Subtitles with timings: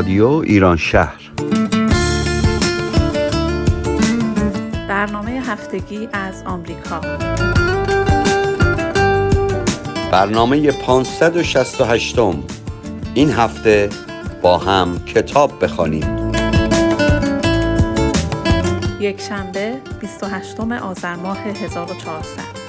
[0.00, 1.30] رادیو ایران شهر.
[4.88, 7.00] برنامه هفتگی از آمریکا.
[10.12, 12.18] برنامه 568
[13.14, 13.88] این هفته
[14.42, 16.32] با هم کتاب بخوانیم.
[19.00, 22.60] یک شنبه 28 آذر ماه 1400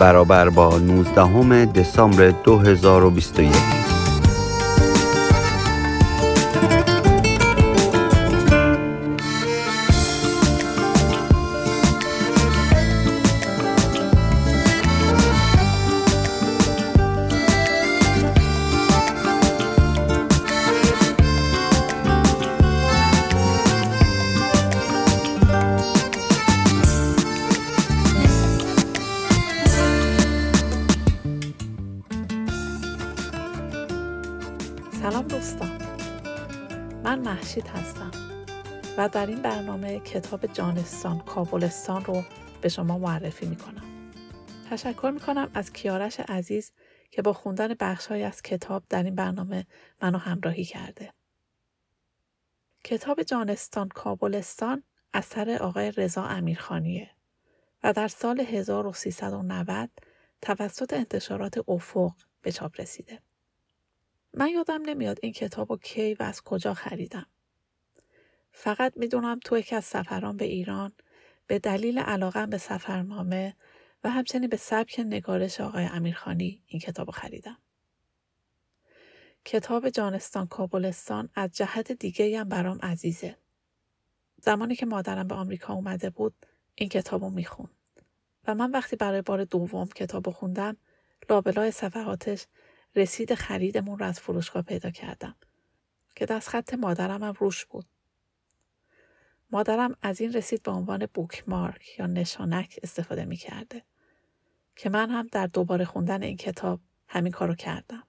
[0.00, 3.79] برابر با 19 دسامبر 2021
[37.68, 38.10] هستم
[38.96, 42.22] و در این برنامه کتاب جانستان کابلستان رو
[42.60, 44.10] به شما معرفی می کنم.
[44.70, 46.72] تشکر می کنم از کیارش عزیز
[47.10, 49.66] که با خوندن بخشهایی از کتاب در این برنامه
[50.02, 51.12] منو همراهی کرده.
[52.84, 54.82] کتاب جانستان کابلستان
[55.14, 57.10] اثر آقای رضا امیرخانیه
[57.82, 59.90] و در سال 1390
[60.42, 63.22] توسط انتشارات افق به چاپ رسیده.
[64.34, 67.26] من یادم نمیاد این کتاب رو کی و از کجا خریدم.
[68.52, 70.92] فقط می‌دونم تو یکی از سفران به ایران
[71.46, 73.56] به دلیل علاقم به سفرنامه
[74.04, 77.58] و همچنین به سبک نگارش آقای امیرخانی این کتاب رو خریدم.
[79.44, 83.36] کتاب جانستان کابلستان از جهت دیگه هم برام عزیزه.
[84.42, 86.34] زمانی که مادرم به آمریکا اومده بود
[86.74, 87.70] این کتاب رو می‌خوند.
[88.46, 90.76] و من وقتی برای بار دوم کتاب رو خوندم
[91.30, 92.46] لابلای صفحاتش
[92.96, 95.34] رسید خریدمون رو از فروشگاه پیدا کردم
[96.16, 97.86] که دست خط مادرم هم روش بود.
[99.52, 103.82] مادرم از این رسید به عنوان بوکمارک یا نشانک استفاده می کرده
[104.76, 108.02] که من هم در دوباره خوندن این کتاب همین کارو کردم.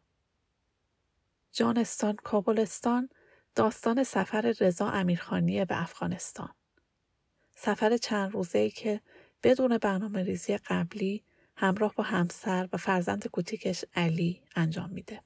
[1.52, 3.10] جانستان کابلستان
[3.56, 6.50] داستان سفر رضا امیرخانی به افغانستان.
[7.56, 9.02] سفر چند روزه‌ای که
[9.44, 11.24] بدون برنامه ریزی قبلی
[11.56, 15.22] همراه با همسر و فرزند کوچیکش علی انجام میده.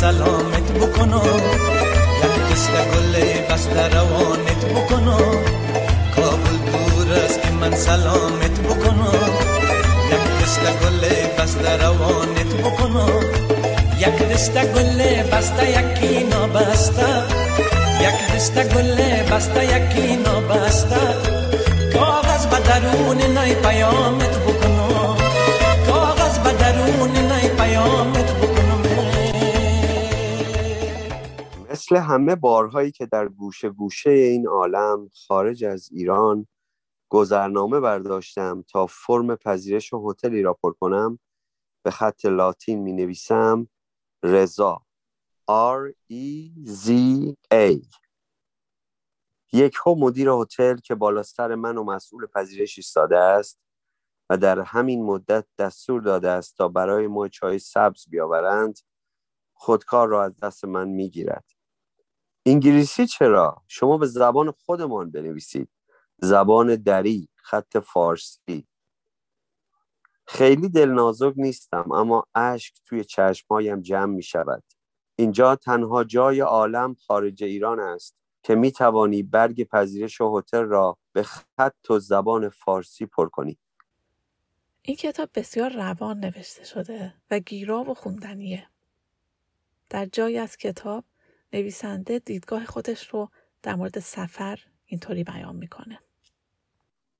[0.00, 1.40] سلامت بکنم
[2.22, 3.14] یک دست گل
[3.50, 5.34] بسته روانت بکنم
[6.16, 9.30] کابل دور است که من سلامت بکنم
[10.12, 11.04] یک دست گل
[11.38, 13.20] بسته روانت بکنم
[13.98, 17.08] یک دسته گل بسته یکی نابسته.
[18.00, 18.96] یک دسته گل
[19.30, 21.00] بسته یکی نابسته.
[21.94, 25.16] کاغذ به درون نای پیامت بکنم
[25.86, 28.49] کاغذ به درون نای پیامت
[31.90, 36.46] مثل همه بارهایی که در گوشه گوشه این عالم خارج از ایران
[37.08, 41.18] گذرنامه برداشتم تا فرم پذیرش هتلی را پر کنم
[41.82, 43.68] به خط لاتین می نویسم
[44.22, 44.82] رضا
[45.50, 46.90] R E Z
[47.54, 47.86] A
[49.52, 53.58] یک ها مدیر هتل که بالا سر من و مسئول پذیرش ایستاده است
[54.30, 58.78] و در همین مدت دستور داده است تا برای ما چای سبز بیاورند
[59.52, 61.59] خودکار را از دست من می‌گیرد.
[62.46, 65.68] انگلیسی چرا شما به زبان خودمان بنویسید
[66.18, 68.66] زبان دری خط فارسی
[70.32, 74.62] خیلی دلنازک نیستم اما اشک توی چشمهایم جمع می شود.
[75.16, 80.98] اینجا تنها جای عالم خارج ایران است که می توانی برگ پذیرش و هتل را
[81.12, 83.58] به خط و زبان فارسی پر کنی.
[84.82, 88.66] این کتاب بسیار روان نوشته شده و گیرا و خوندنیه.
[89.90, 91.04] در جایی از کتاب
[91.52, 93.28] نویسنده دیدگاه خودش رو
[93.62, 96.00] در مورد سفر اینطوری بیان می‌کنه.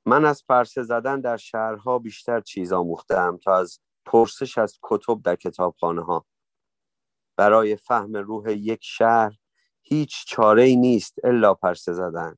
[0.06, 5.37] من از پرسه زدن در شهرها بیشتر چیز آموختم تا از پرسش از کتب در
[5.37, 6.27] کتابخانه ها.
[7.37, 9.38] برای فهم روح یک شهر
[9.82, 12.37] هیچ چاره ای نیست الا پرسه زدن.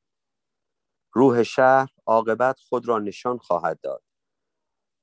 [1.12, 4.02] روح شهر عاقبت خود را نشان خواهد داد.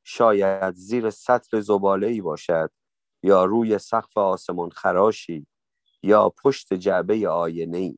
[0.03, 2.71] شاید زیر سطل زباله ای باشد
[3.23, 5.47] یا روی سقف آسمان خراشی
[6.03, 7.97] یا پشت جعبه آینه ای.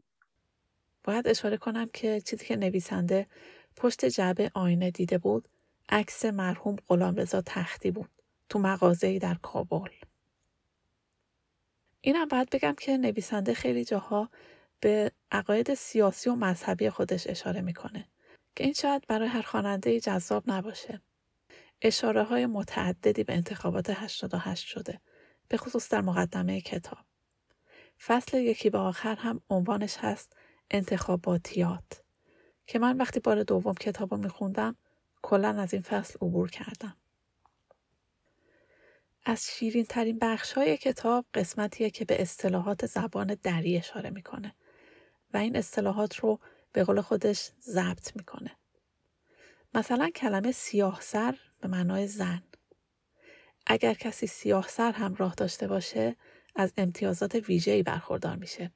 [1.03, 3.27] باید اشاره کنم که چیزی که نویسنده
[3.75, 5.47] پشت جعبه آینه دیده بود
[5.89, 8.09] عکس مرحوم غلامرضا تختی بود
[8.49, 9.89] تو مغازه‌ای در کابل
[12.01, 14.29] اینم باید بگم که نویسنده خیلی جاها
[14.79, 18.07] به عقاید سیاسی و مذهبی خودش اشاره می‌کنه
[18.55, 21.01] که این شاید برای هر خواننده جذاب نباشه.
[21.81, 25.01] اشاره های متعددی به انتخابات 88 شده
[25.47, 27.10] به خصوص در مقدمه کتاب.
[28.05, 30.35] فصل یکی به آخر هم عنوانش هست
[30.71, 32.03] انتخاباتیات
[32.67, 34.75] که من وقتی بار دوم کتاب رو میخوندم
[35.21, 36.97] کلا از این فصل عبور کردم.
[39.25, 44.55] از شیرین ترین بخش های کتاب قسمتیه که به اصطلاحات زبان دری اشاره می‌کنه
[45.33, 46.39] و این اصطلاحات رو
[46.73, 48.51] به قول خودش ضبط می‌کنه.
[49.73, 52.43] مثلا کلمه سیاه سر به معنای زن.
[53.67, 56.15] اگر کسی سیاه سر همراه داشته باشه
[56.55, 58.71] از امتیازات ویژه‌ای برخوردار میشه.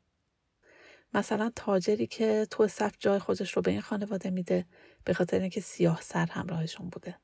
[1.14, 4.66] مثلا تاجری که تو صف جای خودش رو به این خانواده میده
[5.04, 7.16] به خاطر اینکه سیاه سر همراهشون بوده.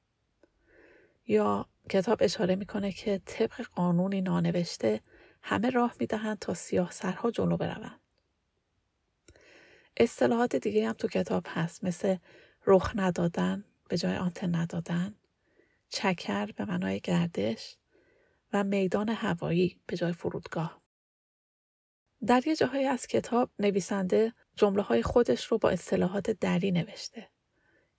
[1.27, 5.01] یا کتاب اشاره می‌کنه که طبق قانونی نانوشته
[5.41, 7.99] همه راه می‌دهند تا سیاه سرها جلو بروند.
[9.97, 12.15] اصطلاحات دیگه هم تو کتاب هست مثل
[12.65, 15.15] رخ ندادن به جای آنتن ندادن،
[15.89, 17.77] چکر به معنای گردش
[18.53, 20.81] و میدان هوایی به جای فرودگاه.
[22.27, 27.29] در یه جاهایی از کتاب نویسنده جمله های خودش رو با اصطلاحات دری نوشته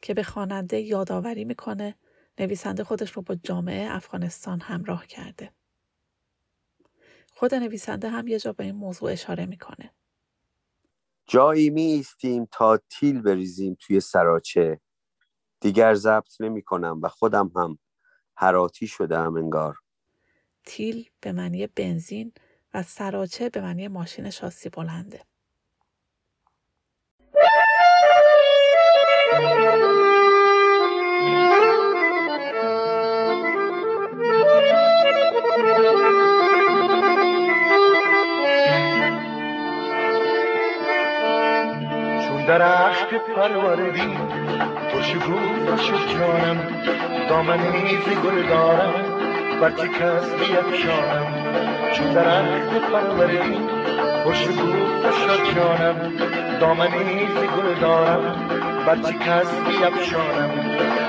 [0.02, 1.98] که به خواننده یادآوری می‌کنه
[2.38, 5.52] نویسنده خودش رو با جامعه افغانستان همراه کرده.
[7.32, 9.94] خود نویسنده هم یه جا به این موضوع اشاره می‌کنه.
[11.26, 12.04] جایی می
[12.50, 14.80] تا تیل بریزیم توی سراچه
[15.60, 17.78] دیگر ضبط نمی کنم و خودم هم
[18.34, 19.81] حراتی شدم انگار
[20.64, 22.32] تیل به معنی بنزین
[22.74, 25.20] و سراچه به معنی ماشین شاسی بلنده.
[42.46, 44.16] درخت پروردی
[44.90, 45.38] خوشگو
[45.76, 46.58] شد جانم
[47.28, 49.21] دامنی ز گل دارم.
[49.62, 51.26] بر کس بیفشانم
[51.94, 53.58] چون درخت پروردی
[54.24, 54.72] خوشگو
[55.12, 56.12] شد جانم
[56.60, 58.48] دامنی ز گل دارم
[58.86, 60.50] بر کس بیفشانم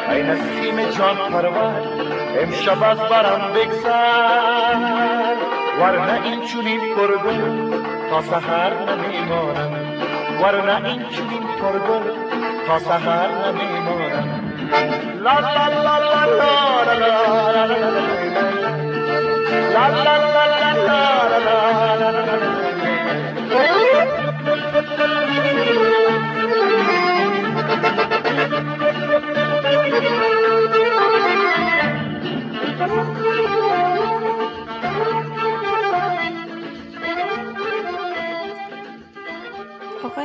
[0.09, 1.81] ای نسیم جان پرور
[2.41, 4.73] امشب از برم بگذر
[5.81, 7.71] ورنه این چونین پرگل
[8.09, 9.71] تا سحر نمیمانم
[10.43, 12.11] ورنه این چونین پرگل
[12.67, 14.43] تا سهر نمیمانم
[15.23, 18.22] لا لا لا لا لا لا لا لا
[19.83, 20.07] آقای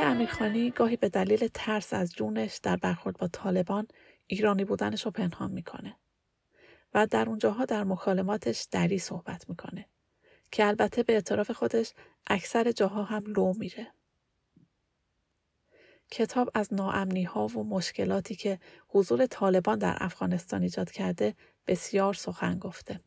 [0.03, 3.87] امیرخانی گاهی به دلیل ترس از جونش در برخورد با طالبان
[4.27, 5.95] ایرانی بودنش رو پنهان می‌کنه.
[6.93, 9.85] و در اونجاها در مکالماتش دری صحبت می‌کنه
[10.51, 11.93] که البته به اعتراف خودش
[12.27, 13.87] اکثر جاها هم لو میره.
[16.11, 21.35] کتاب از ناامنی ها و مشکلاتی که حضور طالبان در افغانستان ایجاد کرده
[21.67, 23.01] بسیار سخن گفته.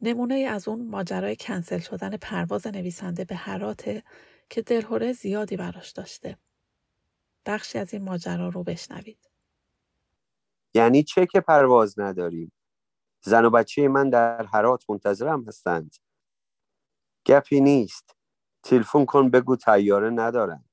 [0.00, 4.02] نمونه از اون ماجرای کنسل شدن پرواز نویسنده به هراته
[4.50, 6.38] که دلهوره زیادی براش داشته.
[7.46, 9.30] بخشی از این ماجرا رو بشنوید.
[10.74, 12.52] یعنی چه که پرواز نداریم؟
[13.20, 15.96] زن و بچه من در حرات منتظرم هستند.
[17.26, 18.16] گپی نیست.
[18.62, 20.70] تلفن کن بگو تیاره ندارند.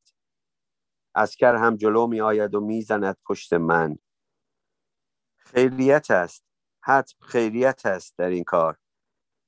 [1.15, 3.97] اسکر هم جلو می آید و می‌زند پشت من.
[5.37, 6.43] خیریت است.
[6.83, 8.77] حتم خیریت است در این کار.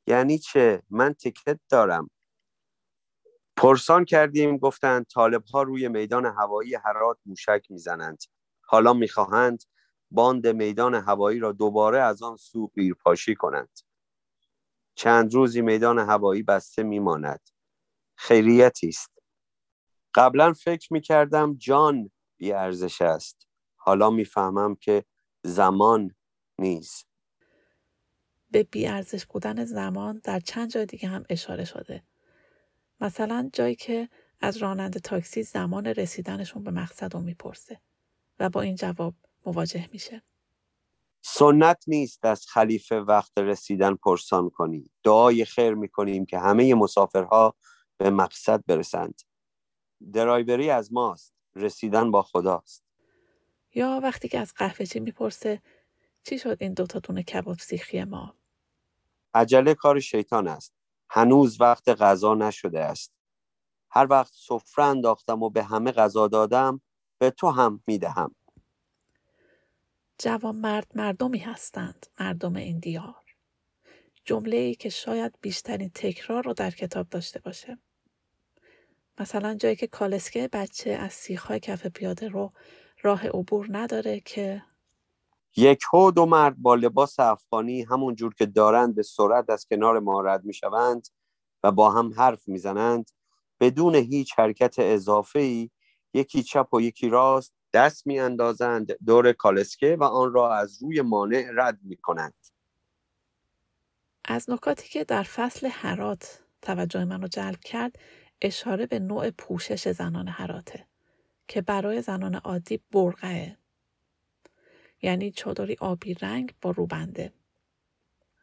[0.07, 2.09] یعنی چه؟ من تکت دارم.
[3.57, 8.17] پرسان کردیم گفتند طالب ها روی میدان هوایی هرات موشک می‌زنند
[8.61, 9.63] حالا می‌خواهند
[10.15, 13.79] باند میدان هوایی را دوباره از آن سو قیرپاشی کنند.
[14.95, 17.49] چند روزی میدان هوایی بسته میماند.
[18.15, 19.11] خیریتی است.
[20.13, 23.47] قبلا فکر می‌کردم جان بی ارزش است.
[23.75, 25.05] حالا می‌فهمم که
[25.43, 26.15] زمان
[26.59, 27.07] نیست.
[28.51, 32.03] به بی ارزش بودن زمان در چند جای دیگه هم اشاره شده.
[33.01, 34.09] مثلا جایی که
[34.41, 37.81] از راننده تاکسی زمان رسیدنشون به مقصد رو می‌پرسه
[38.39, 39.13] و با این جواب
[39.45, 40.23] مواجه میشه.
[41.21, 44.89] سنت نیست از خلیفه وقت رسیدن پرسان کنی.
[45.03, 47.55] دعای خیر می‌کنیم که همه مسافرها
[47.97, 49.21] به مقصد برسند.
[50.13, 51.33] درایوری از ماست.
[51.55, 52.83] رسیدن با خداست.
[53.73, 55.61] یا وقتی که از قهوهچی می‌پرسه
[56.23, 58.35] چی شد این دوتا دونه کباب سیخی ما؟
[59.33, 60.73] عجله کار شیطان است.
[61.09, 63.17] هنوز وقت غذا نشده است.
[63.91, 66.81] هر وقت سفره انداختم و به همه غذا دادم
[67.17, 68.35] به تو هم می‌دهم.
[70.17, 73.15] جوان مرد مردمی هستند مردم این دیار.
[74.25, 77.77] جمله ای که شاید بیشترین تکرار رو در کتاب داشته باشه.
[79.19, 82.53] مثلا جایی که کالسکه بچه از سیخهای کف پیاده رو
[83.01, 84.63] راه عبور نداره که
[85.57, 89.99] یک هو دو مرد با لباس افغانی همون جور که دارند به سرعت از کنار
[89.99, 91.07] ما رد می‌شوند
[91.63, 93.11] و با هم حرف می‌زنند
[93.59, 95.69] بدون هیچ حرکت اضافه ای
[96.13, 101.51] یکی چپ و یکی راست دست میاندازند دور کالسکه و آن را از روی مانع
[101.53, 102.33] رد می کنند.
[104.25, 107.99] از نکاتی که در فصل حرات توجه منو جلب کرد
[108.41, 110.87] اشاره به نوع پوشش زنان حراته
[111.47, 113.57] که برای زنان عادی برقعه
[115.01, 117.33] یعنی چادری آبی رنگ با روبنده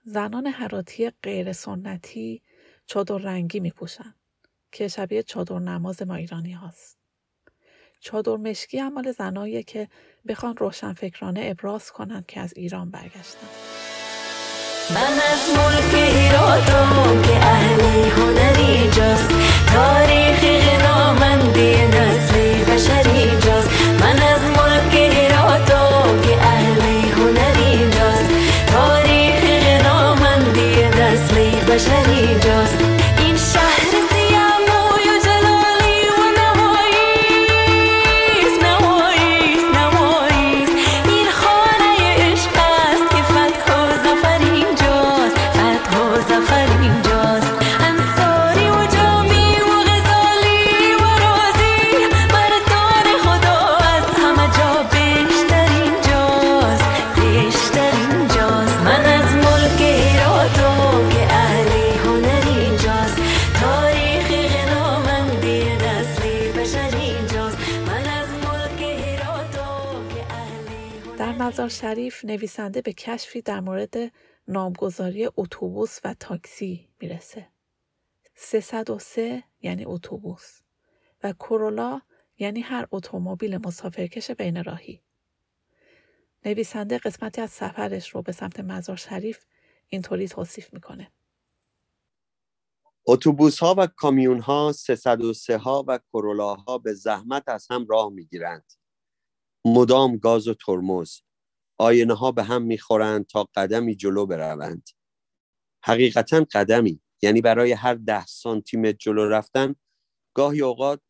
[0.04, 2.42] زنان حراتی غیر سنتی
[2.86, 4.14] چادر رنگی می پوشن
[4.72, 7.01] که شبیه چادر نماز ما ایرانی هاست.
[8.02, 9.88] چادر مشکی عمال زنایی که
[10.28, 13.46] بخوان روشنفکرانه ابراز کنند که از ایران برگشتن.
[14.94, 19.28] من از ملک ایرادم که اهل هنری جاست
[19.72, 20.61] تاریخ
[71.52, 73.94] مزار شریف نویسنده به کشفی در مورد
[74.48, 77.48] نامگذاری اتوبوس و تاکسی می‌رسه.
[78.34, 80.60] 303 یعنی اتوبوس
[81.22, 82.00] و کرولا
[82.38, 85.02] یعنی هر اتومبیل مسافرکش بین راهی.
[86.44, 89.44] نویسنده قسمتی از سفرش رو به سمت مزار شریف
[89.88, 91.12] اینطوری توصیف می‌کنه.
[93.06, 98.10] اتوبوس ها و کامیون ها 303 ها و کرولا ها به زحمت از هم راه
[98.10, 98.72] می‌گیرند.
[99.64, 101.20] مدام گاز و ترمز
[101.82, 104.88] آینه ها به هم می‌خورند تا قدمی جلو بروند.
[105.84, 109.74] حقیقتا قدمی یعنی برای هر ده سانتی جلو رفتن
[110.34, 111.00] گاهی اوقات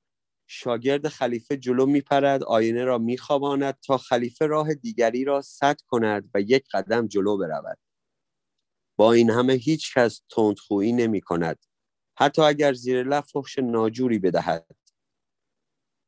[0.47, 6.41] شاگرد خلیفه جلو میپرد آینه را میخواباند تا خلیفه راه دیگری را سد کند و
[6.41, 7.79] یک قدم جلو برود.
[8.97, 11.65] با این همه هیچ کس تندخویی نمی کند
[12.19, 14.77] حتی اگر زیر لب فحش ناجوری بدهد.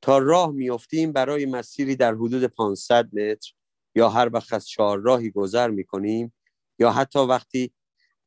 [0.02, 3.52] تا راه میافتیم برای مسیری در حدود 500 متر.
[3.94, 6.34] یا هر وقت از راهی گذر می‌کنیم
[6.78, 7.72] یا حتی وقتی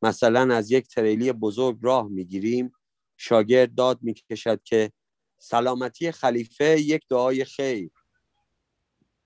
[0.02, 2.72] مثلا از یک تریلی بزرگ راه می‌گیریم
[3.16, 4.92] شاگرد داد می‌کشد که
[5.38, 7.90] سلامتی خلیفه یک دعای خیر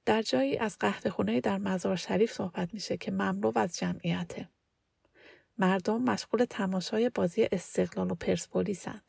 [0.04, 4.48] در جایی از قهد خونه در مزار شریف صحبت میشه که مملو از جمعیته.
[5.58, 9.02] مردم مشغول تماشای بازی استقلال و پرسپولیسن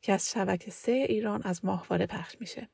[0.00, 2.68] که از شبکه سه ایران از ماهواره پخش میشه.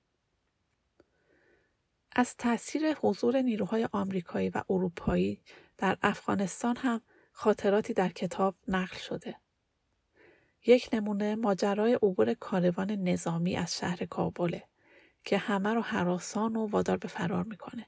[2.17, 5.43] از تاثیر حضور نیروهای آمریکایی و اروپایی
[5.79, 7.01] در افغانستان هم
[7.33, 9.37] خاطراتی در کتاب نقل شده.
[10.67, 14.65] یک نمونه ماجرای عبور کاروان نظامی از شهر کابله
[15.25, 17.87] که همه رو حراسان و وادار به فرار می‌کنه.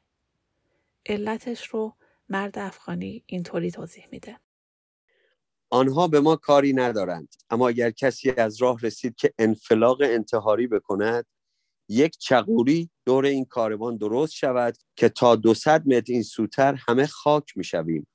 [1.06, 1.96] علتش رو
[2.28, 4.40] مرد افغانی اینطوری توضیح میده.
[5.70, 11.26] آنها به ما کاری ندارند اما اگر کسی از راه رسید که انفلاق انتحاری بکند
[11.88, 17.56] یک چقوری دور این کاروان درست شود که تا دو متر این سوتر همه خاک
[17.56, 18.06] می‌شویم.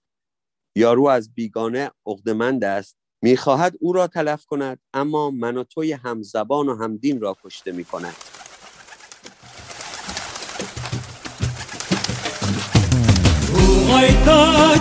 [0.75, 6.69] یارو از بیگانه عقدمند است می‌خواهد او را تلف کند اما من و توی همزبان
[6.69, 8.15] و همدین را کشته می‌کند.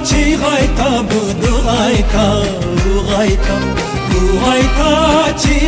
[0.04, 0.36] چی
[5.38, 5.58] چی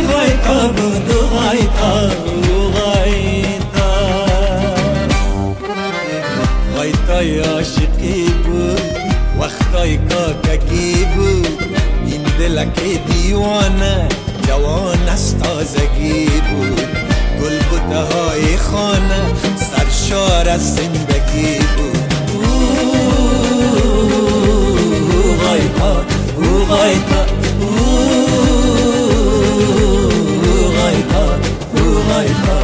[7.21, 8.81] وقتای عاشقی بود
[9.39, 14.07] وقتای کاککی بود این دلک دیوانه
[14.47, 16.81] جوان از تازگی بود
[17.41, 19.21] گل بوته های خانه
[19.55, 21.97] سرشار از زندگی بود
[25.43, 26.05] غایتا
[26.37, 27.25] او غایتا
[27.61, 27.85] او
[32.13, 32.60] غایتا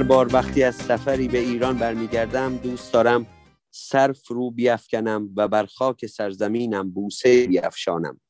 [0.00, 3.26] هر بار وقتی از سفری به ایران برمیگردم دوست دارم
[3.70, 8.20] سر فرو بیافکنم و بر خاک سرزمینم بوسه بیافشانم.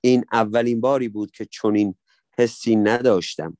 [0.00, 1.94] این اولین باری بود که چنین
[2.38, 3.56] حسی نداشتم.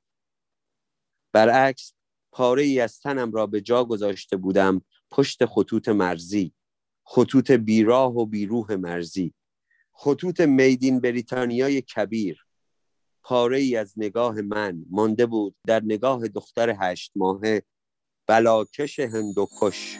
[1.32, 1.92] برعکس
[2.32, 6.54] پاره ای از تنم را به جا گذاشته بودم پشت خطوط مرزی
[7.04, 9.34] خطوط بیراه و بیروح مرزی
[9.92, 12.46] خطوط میدین بریتانیای کبیر.
[13.24, 17.62] پاره ای از نگاه من مانده بود در نگاه دختر هشت ماهه.
[18.26, 19.98] بلاکش هندوکش.